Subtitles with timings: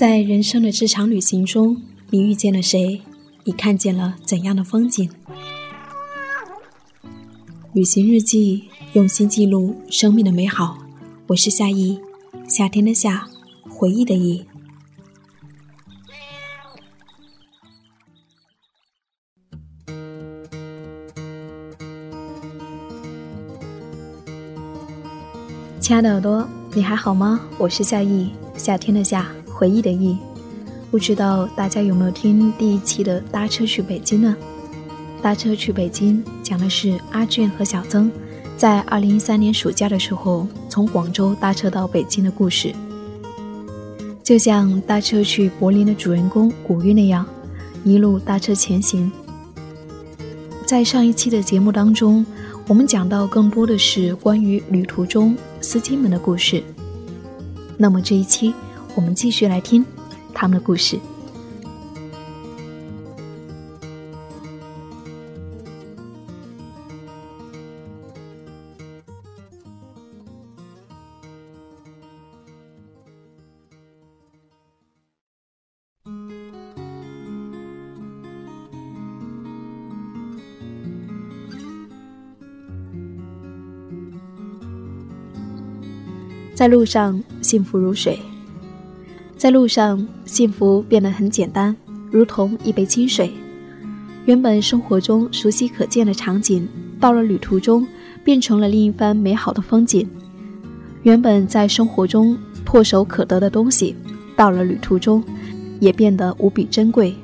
[0.00, 3.02] 在人生的这场旅行中，你遇见了谁？
[3.44, 5.10] 你看见了怎样的风景？
[7.74, 10.78] 旅行日记，用心记录生命的美好。
[11.26, 12.00] 我是夏意，
[12.48, 13.28] 夏天的夏，
[13.68, 14.46] 回忆的忆。
[25.78, 27.38] 亲爱的耳朵，你还好吗？
[27.58, 29.30] 我是夏意，夏天的夏。
[29.60, 30.16] 回忆的忆，
[30.90, 34.34] 不知道大家有没有听第一期的搭车去北京呢？
[35.20, 38.10] 搭车去北京讲的是阿俊和小曾
[38.56, 42.74] 在二零一三年暑假的时候从广州搭车到北京的故事。
[44.24, 47.26] 就像搭车去柏林的主人公古玉那样，
[47.84, 49.12] 一路搭车前行。
[50.64, 52.24] 在上一期的节目当中，
[52.66, 56.62] 我们讲到更多的是关于旅途中司机们的故事。
[57.76, 58.54] 那么这一期。
[59.00, 59.82] 我们继续来听
[60.34, 61.00] 他们的故事。
[86.54, 88.20] 在路上，幸福如水。
[89.40, 91.74] 在路上，幸福变得很简单，
[92.10, 93.32] 如同一杯清水。
[94.26, 96.68] 原本生活中熟悉可见的场景，
[97.00, 97.88] 到了旅途中
[98.22, 100.06] 变成了另一番美好的风景。
[101.04, 103.96] 原本在生活中唾手可得的东西，
[104.36, 105.24] 到了旅途中
[105.80, 107.16] 也变得无比珍贵。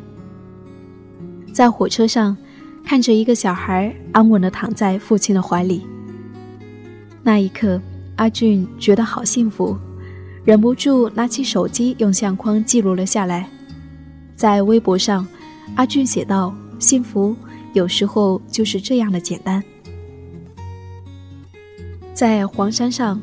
[1.53, 2.34] 在火车上，
[2.83, 5.83] 看着一个小孩安稳地躺在父亲的怀里，
[7.23, 7.78] 那一刻，
[8.17, 9.77] 阿俊觉得好幸福。
[10.47, 13.50] 忍不住拿起手机，用相框记录了下来。
[14.36, 15.27] 在微博上，
[15.74, 17.34] 阿俊写道：“幸福
[17.73, 19.61] 有时候就是这样的简单。”
[22.14, 23.20] 在黄山上，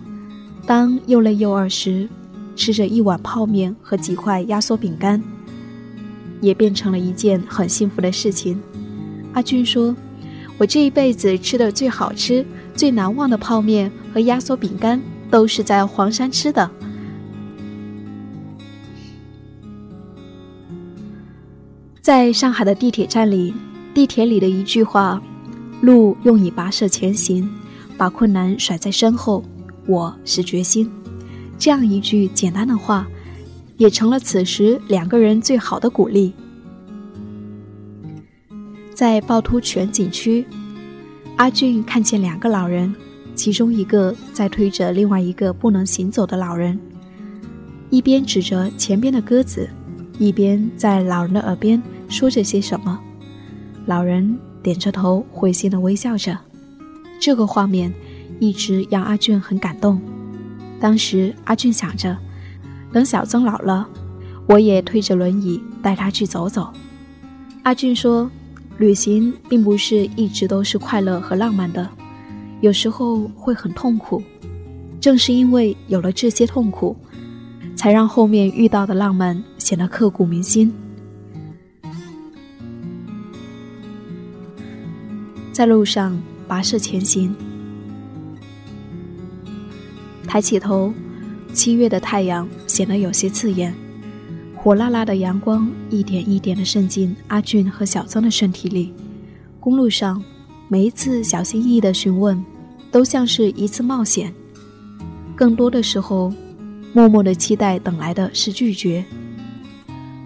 [0.68, 2.10] 当又累又饿时，
[2.58, 5.24] 吃着一碗泡面和几块压缩饼干，
[6.42, 8.62] 也变成了一件很幸福的事情。
[9.32, 9.96] 阿俊说
[10.60, 12.46] ：“我这一辈子吃的最好吃、
[12.76, 15.02] 最难忘的泡面和压缩饼干，
[15.32, 16.70] 都是在黄山吃的。”
[22.16, 23.52] 在上海的地铁站里，
[23.92, 25.20] 地铁里的一句话
[25.82, 27.50] ：“路用以跋涉前行，
[27.98, 29.44] 把困难甩在身后，
[29.88, 30.88] 我是决心。”
[31.58, 33.08] 这样一句简单的话，
[33.78, 36.32] 也成了此时两个人最好的鼓励。
[38.94, 40.46] 在趵突泉景区，
[41.38, 42.94] 阿俊看见两个老人，
[43.34, 46.80] 其中一个在推着另外一个不能行走的老人，
[47.90, 49.68] 一边指着前边的鸽子，
[50.20, 51.82] 一边在老人的耳边。
[52.14, 53.00] 说着些什么，
[53.88, 56.38] 老人点着头，会心的微笑着。
[57.20, 57.92] 这个画面
[58.40, 60.00] 一直让阿俊很感动。
[60.80, 62.16] 当时阿俊想着，
[62.92, 63.90] 等小曾老了，
[64.46, 66.72] 我也推着轮椅带他去走走。
[67.64, 68.30] 阿俊说，
[68.78, 71.90] 旅行并不是一直都是快乐和浪漫的，
[72.62, 74.22] 有时候会很痛苦。
[75.02, 76.96] 正是因为有了这些痛苦，
[77.76, 80.72] 才让后面遇到的浪漫显得刻骨铭心。
[85.54, 86.20] 在路上
[86.50, 87.34] 跋涉前行，
[90.28, 90.92] 抬起头，
[91.54, 93.72] 七月的太阳显得有些刺眼，
[94.56, 98.92] 火辣辣的阳光一点一点的渗进阿俊和小曾的身体里。
[99.60, 100.22] 公路上，
[100.68, 102.44] 每一次小心翼翼的询问，
[102.92, 104.32] 都像是一次冒险；
[105.36, 106.34] 更多的时候，
[106.94, 109.06] 默默的期待等来的是拒绝。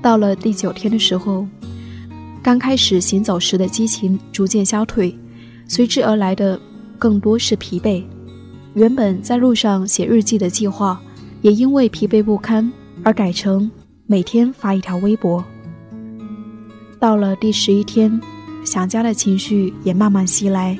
[0.02, 1.46] 到了第九天的时候。
[2.44, 5.14] 刚开始行走时的激情逐渐消退，
[5.68, 6.58] 随之而来的
[6.98, 8.02] 更多是疲惫。
[8.74, 11.01] 原本在路上写日记的计划，
[11.42, 12.72] 也因为疲惫不堪
[13.04, 13.69] 而改成
[14.06, 15.44] 每天发一条微博。
[17.00, 18.18] 到了第十一天，
[18.63, 20.78] 想家的情绪也慢慢袭来。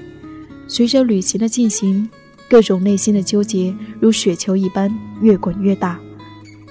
[0.68, 2.09] 随着旅行的进行，
[2.50, 4.89] 各种内心的纠结如雪球一般
[5.21, 6.00] 越滚越大。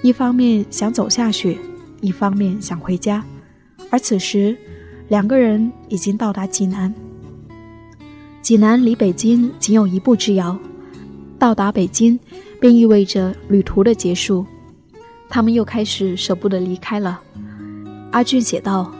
[0.02, 1.58] 一方面想走下去，
[2.00, 3.22] 一方面想回家，
[3.90, 4.56] 而此时。
[5.08, 6.92] 两个人已经到达济南。
[8.42, 10.58] 济南离北京仅有一步之遥，
[11.38, 12.18] 到达北京
[12.60, 14.44] 便意味着旅途的结束。
[15.28, 17.20] 他们又开始舍不得离开了。
[18.12, 18.92] 阿俊写道：“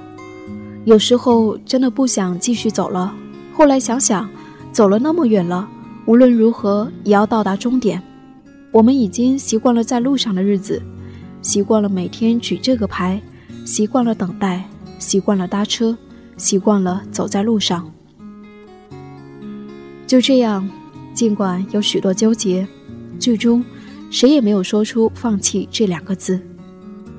[0.84, 3.14] 有时候真的不想继续走了，
[3.52, 4.28] 后来想想，
[4.72, 5.68] 走了那么远了，
[6.04, 8.02] 无论如何也要到达终点。
[8.72, 10.82] 我们已经习惯了在路上的日子，
[11.40, 13.20] 习惯了每天举这个牌，
[13.64, 14.68] 习惯了等待，
[14.98, 15.96] 习惯了搭车，
[16.36, 17.90] 习惯了走在路上。
[20.06, 20.68] 就这样，
[21.12, 22.66] 尽管有许多纠结，
[23.18, 23.64] 最终
[24.10, 26.40] 谁也没有说出放弃这两个字。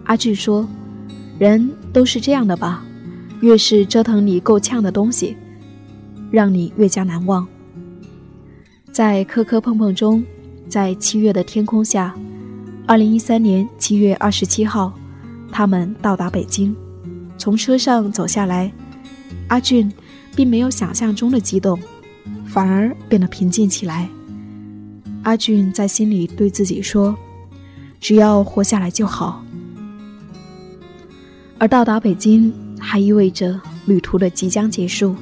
[0.05, 0.67] 阿志说
[1.37, 2.83] ：“人都是这样的吧，
[3.41, 5.35] 越是折腾你够呛的东西，
[6.31, 7.45] 让你越加难忘。”
[8.89, 10.23] 在磕磕碰碰中，
[10.69, 12.15] 在七月的天空下，
[12.87, 14.93] 二零一三年七月二十七号，
[15.51, 16.75] 他们到达北京。
[17.37, 18.71] 从车上走下来，
[19.47, 19.91] 阿俊
[20.35, 21.79] 并没有想象中的激动，
[22.45, 24.09] 反而变得平静起来。
[25.23, 27.15] 阿俊在心里对自己说
[27.99, 29.43] ：“只要活下来就好。”
[31.59, 35.15] 而到达北京，还意味着旅途的即将结束。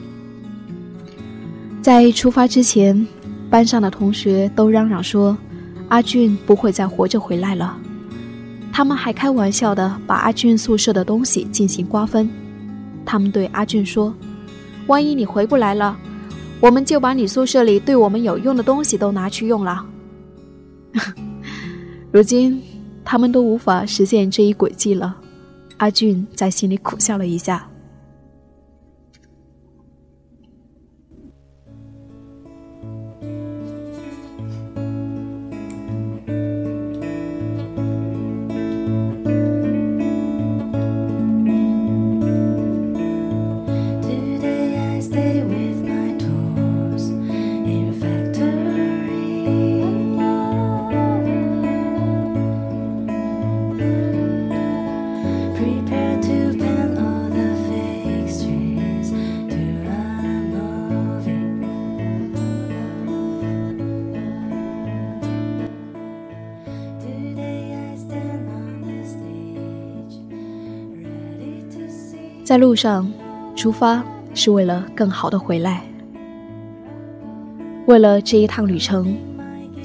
[1.82, 3.06] 在出发之前。
[3.48, 5.38] 班上的同学都嚷嚷说，
[5.88, 7.78] 阿俊不会再活着回来了。
[8.76, 12.30] 他们还开玩笑的把阿俊宿舍的东西进行瓜分。
[13.06, 14.14] 他们对阿俊说
[14.88, 15.98] ：“万一你回不来了，
[16.60, 19.86] 我们就把你宿舍里对我们有用的东西都拿去用了。”
[22.12, 22.62] 如今，
[23.06, 25.16] 他们都无法实现这一轨迹了。
[25.78, 27.66] 阿俊在心里苦笑了一下。
[72.56, 73.12] 在路上，
[73.54, 74.02] 出发
[74.34, 75.82] 是为了更好的回来。
[77.86, 79.14] 为了这一趟旅程，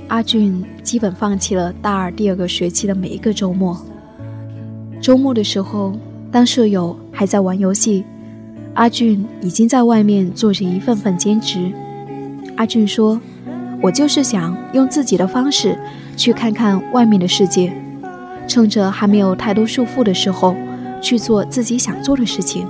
[0.07, 3.77] 阿俊基本放弃了大二第二个学期的每一个周末。
[5.03, 5.99] 周末的时候，
[6.31, 8.05] 当舍友还在玩游戏，
[8.75, 11.73] 阿俊已经在外面做着一份份兼职。
[12.55, 13.21] 阿俊说
[13.83, 15.77] ：“我就是想用自己的方式
[16.17, 17.73] 去看看外面的世界，
[18.47, 20.55] 趁着还没有太多束缚的时候。”
[21.01, 22.67] 去做自己想做的事情，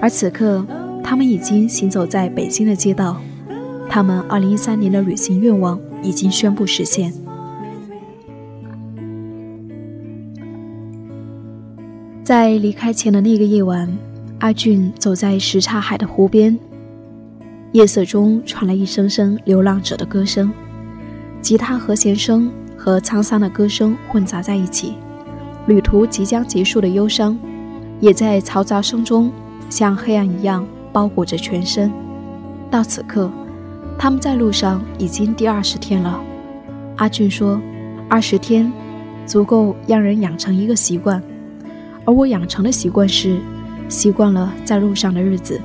[0.00, 0.64] 而此刻，
[1.02, 3.16] 他们已经行走在北京的街道，
[3.88, 7.12] 他们2013年的旅行愿望已经宣布实现。
[12.22, 13.88] 在离开前的那个夜晚，
[14.38, 16.56] 阿俊走在什刹海的湖边，
[17.72, 20.52] 夜色中传来一声声流浪者的歌声，
[21.40, 24.94] 吉他和弦声和沧桑的歌声混杂在一起。
[25.66, 27.38] 旅途即将结束的忧伤，
[28.00, 29.30] 也在嘈杂声中
[29.70, 31.90] 像黑暗一样包裹着全身。
[32.70, 33.30] 到此刻，
[33.96, 36.20] 他们在路上已经第二十天了。
[36.96, 37.60] 阿俊说
[38.10, 38.72] ：“二十天，
[39.24, 41.22] 足够让人养成一个习惯。
[42.04, 43.38] 而我养成的习惯是，
[43.88, 45.60] 习惯了在路上的日子，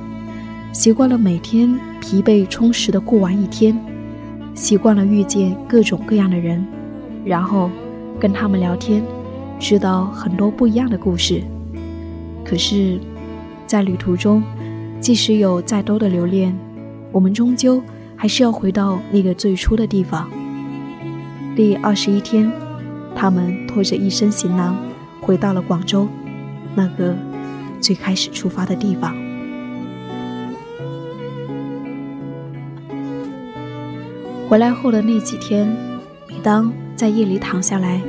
[0.72, 3.76] 习惯了每天疲惫充实的过完一天，
[4.54, 6.64] 习惯了遇见各种各样的人，
[7.24, 7.68] 然后
[8.20, 9.02] 跟他们聊天。”
[9.58, 11.42] 知道很多不一样的故事，
[12.44, 12.98] 可是，
[13.66, 14.42] 在旅途中，
[15.00, 16.56] 即使有再多的留恋，
[17.12, 17.82] 我们终究
[18.16, 20.30] 还是要回到那个最初的地方。
[21.56, 22.50] 第二十一天，
[23.14, 24.76] 他们拖着一身行囊，
[25.20, 26.08] 回到了广州，
[26.74, 27.14] 那个
[27.80, 29.14] 最开始出发的地方。
[34.48, 35.68] 回来后的那几天，
[36.28, 38.00] 每当在夜里躺下来。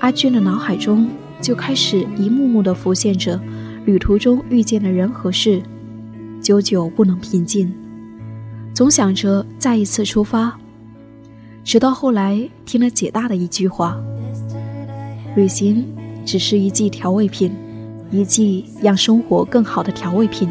[0.00, 1.08] 阿俊的脑海中
[1.42, 3.38] 就开始一幕幕的浮现着
[3.84, 5.62] 旅途中遇见的人和事，
[6.40, 7.70] 久久不能平静，
[8.74, 10.58] 总想着再一次出发。
[11.62, 14.00] 直到后来听了姐大的一句话
[15.36, 15.86] ：“旅行
[16.24, 17.52] 只是一剂调味品，
[18.10, 20.48] 一剂让生活更好的调味品。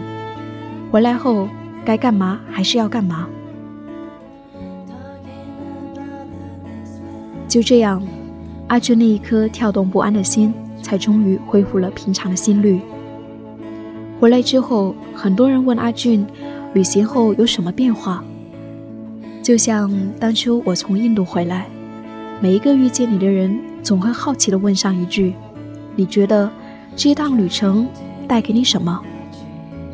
[0.91, 1.48] 回来后
[1.84, 3.27] 该干嘛还是要干嘛。”
[7.48, 8.00] 就这样。
[8.69, 12.79] 阿俊那一颗跳动不安的心，才终于恢复了平常的心率。
[14.19, 16.23] 回来之后，很多人问阿俊，
[16.75, 18.23] 旅行后有什么变化？
[19.41, 21.67] 就像当初我从印度回来，
[22.39, 25.33] 每一个遇见你的人，总会好奇地问上一句
[25.97, 26.47] ：“你觉得
[26.95, 27.88] 这一趟旅程
[28.27, 29.01] 带给你什么？”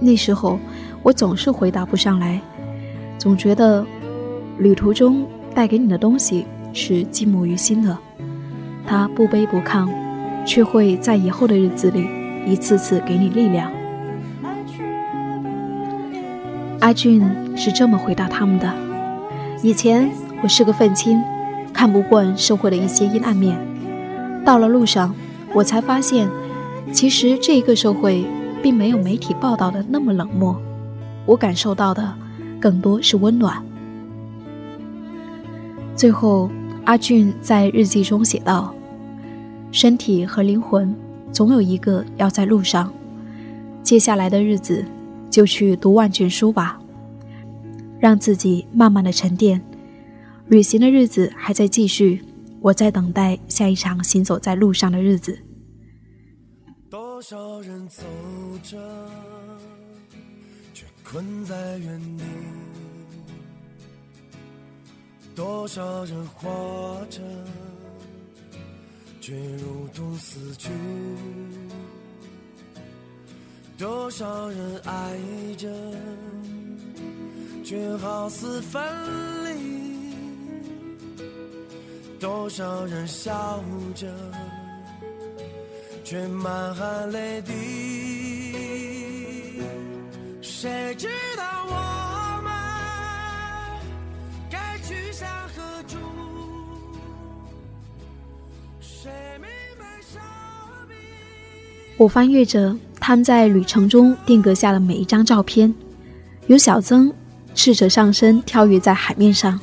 [0.02, 0.60] 那时候
[1.02, 2.42] 我总是回答不上来，
[3.18, 3.86] 总觉得
[4.58, 7.98] 旅途中带给你的东西是寂寞于心的。
[8.88, 9.90] 他不卑不亢，
[10.46, 12.08] 却会在以后的日子里
[12.46, 13.72] 一次次给你力量。
[16.82, 17.24] 阿俊
[17.56, 18.72] 是这么回答他们的
[19.64, 20.08] ：“以前
[20.44, 21.20] 我是个愤青，
[21.74, 23.58] 看不惯社会的一些阴暗面。
[24.46, 25.12] 到了路上，
[25.52, 26.30] 我才发现，
[26.92, 28.24] 其实这一个社会
[28.62, 30.56] 并没有媒体报道的那么冷漠。
[31.26, 32.14] 我感受到的
[32.60, 33.58] 更多是温暖。”
[35.96, 36.52] 最后，
[36.84, 38.75] 阿俊在日记中写道
[39.76, 40.96] ：“身体和灵魂
[41.34, 42.94] 总有一个要在路上，
[43.84, 44.86] 接下来的日子。”
[45.28, 46.80] 就去读万卷书吧，
[48.00, 49.62] 让自己慢慢的沉淀。
[50.48, 52.24] 旅行的日子还在继续，
[52.62, 55.38] 我在等待下一场行走在路上的日子。
[56.90, 58.04] 多少人走
[58.64, 58.78] 着，
[60.74, 62.24] 却困在原地；
[65.36, 67.20] 多少人活着，
[69.26, 70.70] 却如同死去。
[73.76, 75.18] 多少人爱
[75.58, 75.68] 着，
[77.64, 78.84] 却好似分
[79.46, 79.56] 离；
[82.20, 83.64] 多少人笑
[83.96, 84.06] 着，
[86.04, 87.54] 却满含泪滴。
[90.40, 91.95] 谁知道我
[101.98, 102.76] 我翻阅着。
[102.98, 105.72] 他们在旅程中定格下的每一张照片，
[106.48, 107.14] 有小曾
[107.54, 109.60] 赤着上身跳跃在海面上，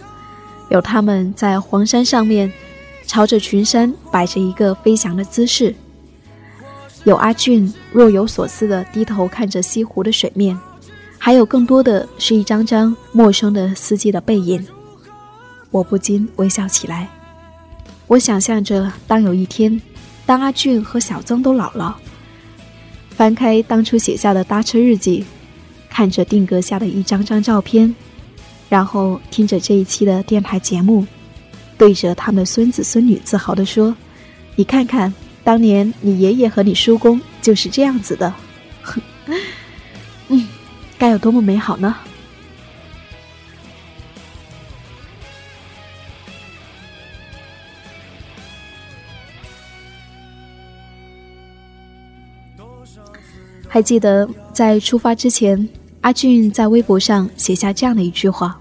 [0.69, 2.53] 有他们在黄山上面
[3.05, 5.75] 朝着群山摆着一个飞翔的姿势，
[7.03, 10.57] 有阿俊若有所思地低头看着西湖的水面，
[11.19, 14.65] 还有更多的是一张张陌生的司机的背影。
[15.73, 17.09] 我不禁微笑起来，
[18.07, 19.81] 我想象着，当有一天，
[20.25, 21.99] 当阿俊和小曾都老了。
[23.23, 25.25] 翻开当初写下的搭车日记，
[25.88, 27.95] 看着定格下的一张张照片，
[28.69, 31.07] 然后听着这一期的电台节目，
[31.79, 33.95] 对着他们的孙子孙女自豪地说
[34.59, 35.14] ：“你看看，
[35.45, 38.35] 当年你爷爷和你叔公就是这样子的。”
[38.83, 39.00] 哼
[40.26, 40.49] 嗯，
[40.99, 41.95] 该有多么美好呢？
[53.69, 55.69] 还记得在出发之前，
[56.03, 58.61] 阿俊在微博上写下这样的一句话：“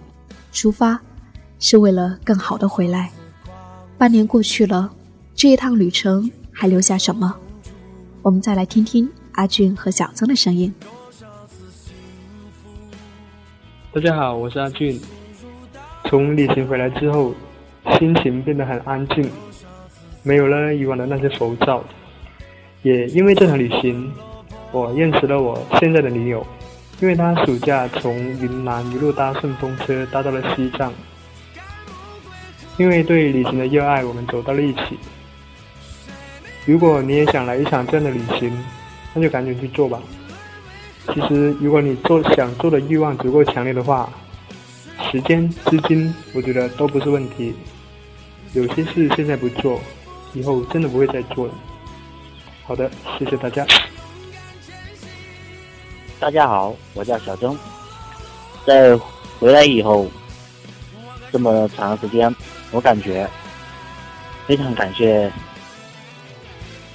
[0.54, 1.00] 出发
[1.60, 3.12] 是为了更好的回来。”
[3.98, 4.92] 半年过去了，
[5.36, 7.36] 这一趟旅程还留下什么？
[8.22, 10.74] 我们再来听听阿俊和小曾的声音。
[13.94, 15.00] 大家好，我是阿俊。
[16.06, 17.34] 从旅行回来之后，
[18.00, 19.30] 心情变得很安静，
[20.24, 21.84] 没有了以往的那些浮躁，
[22.84, 24.12] 也因为这场旅行。
[24.72, 26.48] 我认识了我现在的女友，
[27.02, 30.94] 因为她暑假从云南一路搭顺风车搭到了西藏。
[32.78, 34.98] 因为对旅行的热爱，我们走到了一起。
[36.66, 38.50] 如果你也想来一场这样的旅行，
[39.14, 40.02] 那就赶紧去做吧。
[41.14, 44.10] 其实，如果你做想做的欲望足够强烈的话，
[45.12, 47.54] 时间、资金，我觉得都不是问题。
[48.54, 49.82] 有些事现在不做，
[50.34, 51.54] 以后真的不会再做了。
[52.64, 53.66] 好的，谢谢大家。
[56.20, 57.58] 大家好，我叫小曾。
[58.66, 58.96] 在
[59.40, 60.08] 回来以后，
[61.32, 62.34] 这么长时间，
[62.72, 63.28] 我感觉
[64.48, 65.32] 非常感谢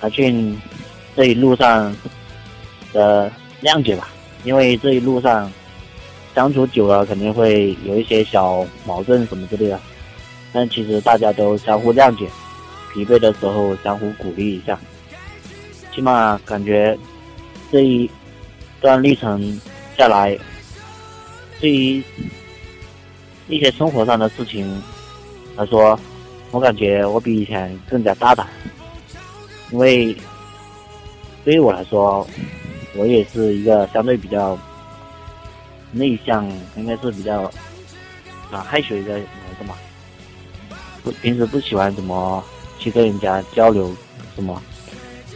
[0.00, 0.58] 阿俊
[1.16, 1.94] 这一路上
[2.92, 3.30] 的
[3.62, 4.08] 谅解吧。
[4.44, 5.52] 因为这一路上
[6.34, 9.80] 相处久了，肯定会有一些小矛盾什么之类的，
[10.52, 12.30] 但其实大家都相互谅解，
[12.94, 14.78] 疲惫的时候相互鼓励一下，
[15.96, 16.96] 起码感觉
[17.72, 18.08] 这一。
[18.78, 19.58] 段历程
[19.96, 20.38] 下来，
[21.58, 22.02] 对于
[23.48, 24.80] 一些生活上的事情
[25.56, 25.98] 来说，
[26.50, 28.46] 我感觉我比以前更加大胆。
[29.72, 30.14] 因为
[31.42, 32.24] 对于我来说，
[32.94, 34.56] 我也是一个相对比较
[35.90, 37.50] 内向，应该是比较
[38.52, 39.24] 啊害羞一个男
[39.58, 39.74] 生嘛。
[41.02, 42.44] 不，平时不喜欢怎么
[42.78, 43.96] 去跟人家交流
[44.34, 44.62] 什么。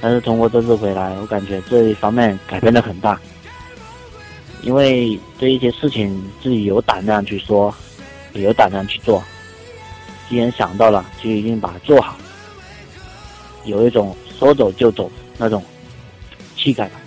[0.00, 3.20] 但是通过这次回来，我感觉这一方面改变的很大。
[4.62, 7.74] 因为对一些事情自己有胆量去说，
[8.34, 9.22] 有胆量去做。
[10.28, 12.14] 既然想到了，就一定把它做好。
[13.64, 15.64] 有一种说走就走那种
[16.56, 16.99] 气概吧。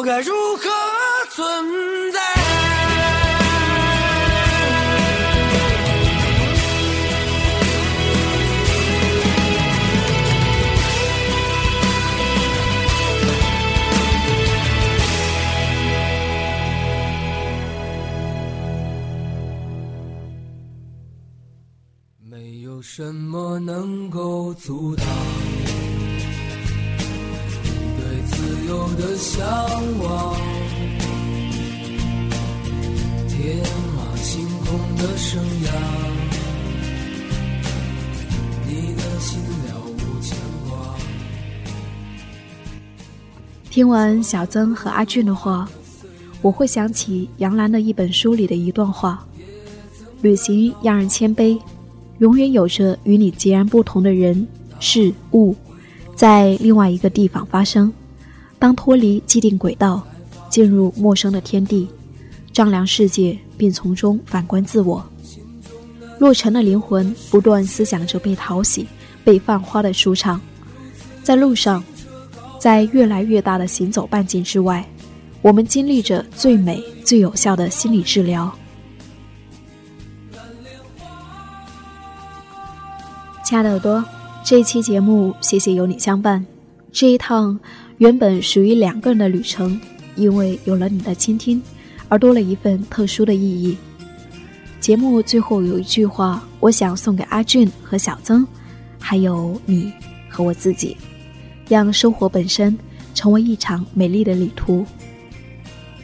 [0.00, 0.62] 我该如何
[1.28, 2.18] 存在？
[22.22, 25.04] 没有什么能够阻挡
[29.00, 29.42] 的向
[30.02, 30.36] 往，
[33.28, 33.56] 天
[33.96, 35.70] 马行空的生涯，
[38.66, 40.36] 你的心了无牵
[40.68, 40.94] 挂。
[43.70, 45.66] 听完小曾和阿俊的话，
[46.42, 49.26] 我会想起杨澜的一本书里的一段话：
[50.20, 51.58] 旅行让人谦卑。
[52.18, 54.46] 永远有着与你截然不同的人
[54.78, 55.56] 事物，
[56.14, 57.90] 在另外一个地方发生。
[58.60, 60.06] 当脱离既定轨道，
[60.50, 61.88] 进入陌生的天地，
[62.52, 65.04] 丈量世界，并从中反观自我。
[66.18, 68.86] 落尘的灵魂不断思想着被讨喜、
[69.24, 70.38] 被泛花的舒畅。
[71.22, 71.82] 在路上，
[72.58, 74.86] 在越来越大的行走半径之外，
[75.40, 78.52] 我们经历着最美、最有效的心理治疗。
[83.42, 84.04] 亲爱的耳朵，
[84.44, 86.44] 这一期节目谢谢有你相伴。
[86.92, 87.58] 这一趟
[88.00, 89.78] 原本属于两个人的旅程，
[90.16, 91.60] 因为有了你的倾听，
[92.08, 93.76] 而多了一份特殊的意义。
[94.80, 98.46] 节目最后有一句话，我想送给阿俊和小曾，
[98.98, 99.92] 还有你
[100.30, 100.96] 和我自己，
[101.68, 102.74] 让生活本身
[103.14, 104.82] 成为一场美丽的旅途。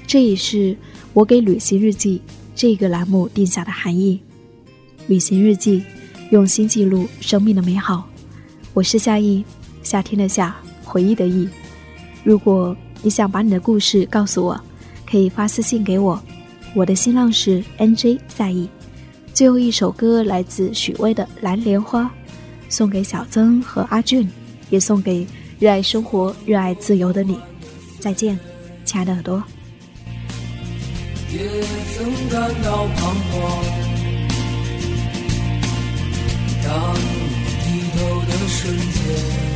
[0.07, 0.76] 这也是
[1.15, 2.21] 我给《旅行日记》
[2.55, 4.21] 这个栏目定下的含义。
[5.07, 5.83] 旅行日记。
[6.31, 8.05] 用心记录生命的美好，
[8.75, 9.45] 我是夏意，
[9.85, 11.49] 夏天的夏，回忆的忆。
[12.26, 14.60] 如果你想把你的故事告诉我，
[15.08, 16.21] 可以发私信给我，
[16.75, 18.69] 我的新浪是 nj 在意。
[19.32, 22.02] 最后一首歌来自许巍的《蓝莲花》，
[22.69, 24.28] 送给小曾和阿俊，
[24.71, 25.25] 也送给
[25.60, 27.39] 热爱生活、热爱自由的你。
[28.00, 28.36] 再见，
[28.84, 29.41] 亲爱的耳朵。
[31.30, 31.39] 也
[31.95, 33.65] 曾感到彷徨。
[36.65, 37.06] 当你
[37.62, 39.55] 低头的瞬间，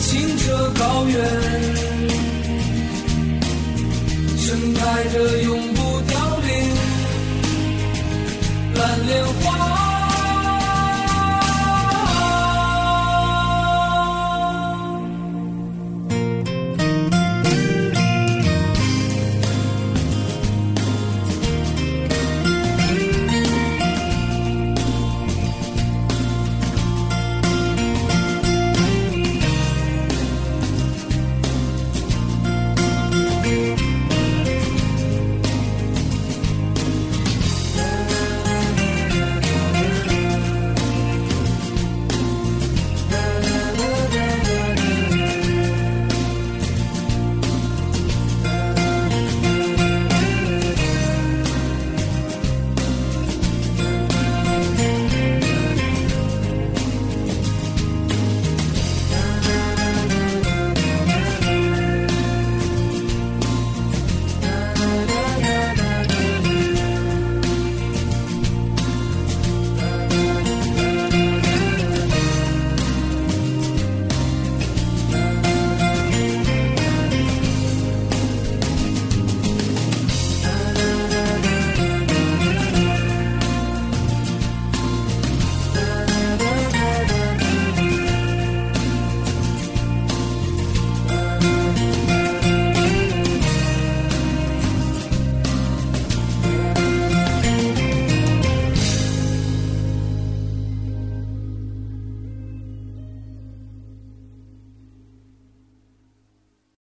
[0.00, 1.14] 清澈高原，
[4.38, 6.48] 盛开着永不凋零
[8.74, 9.69] 蓝莲花。